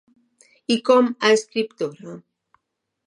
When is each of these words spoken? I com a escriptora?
I 0.75 0.77
com 0.89 1.11
a 1.29 1.31
escriptora? 1.37 2.17